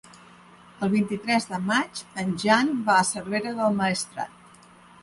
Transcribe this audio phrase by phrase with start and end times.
[0.87, 4.63] El vint-i-tres de maig en Jan va a Cervera del Maestrat.